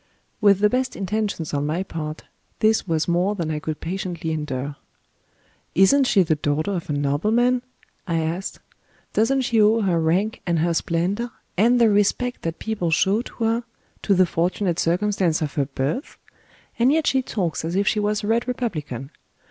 With 0.41 0.61
the 0.61 0.67
best 0.67 0.95
intentions 0.95 1.53
on 1.53 1.67
my 1.67 1.83
part, 1.83 2.23
this 2.57 2.87
was 2.87 3.07
more 3.07 3.35
than 3.35 3.51
I 3.51 3.59
could 3.59 3.79
patiently 3.79 4.31
endure. 4.31 4.75
"Isn't 5.75 6.05
she 6.07 6.23
the 6.23 6.33
daughter 6.37 6.71
of 6.71 6.89
a 6.89 6.93
nobleman?" 6.93 7.61
I 8.07 8.17
asked. 8.19 8.57
"Doesn't 9.13 9.41
she 9.41 9.61
owe 9.61 9.81
her 9.81 9.99
rank 10.01 10.41
and 10.47 10.57
her 10.57 10.73
splendor, 10.73 11.29
and 11.55 11.79
the 11.79 11.87
respect 11.91 12.41
that 12.41 12.57
people 12.57 12.89
show 12.89 13.21
to 13.21 13.43
her, 13.43 13.63
to 14.01 14.15
the 14.15 14.25
fortunate 14.25 14.79
circumstance 14.79 15.39
of 15.39 15.53
her 15.53 15.65
birth? 15.67 16.17
And 16.79 16.91
yet 16.91 17.05
she 17.05 17.21
talks 17.21 17.63
as 17.63 17.75
if 17.75 17.87
she 17.87 17.99
was 17.99 18.23
a 18.23 18.27
red 18.27 18.47
republican. 18.47 19.11